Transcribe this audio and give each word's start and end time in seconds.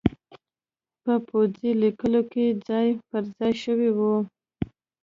په 1.03 1.13
پوځي 1.27 1.71
لیکو 1.81 2.21
کې 2.31 2.45
ځای 2.67 2.87
پرځای 3.09 3.53
شوي 3.63 3.89
وو 3.97 4.15